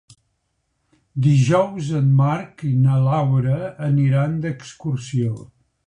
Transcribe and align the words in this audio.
Dijous 1.25 1.91
en 2.01 2.09
Marc 2.23 2.65
i 2.71 2.71
na 2.87 2.97
Laura 3.09 3.61
aniran 3.93 4.39
d'excursió. 4.47 5.41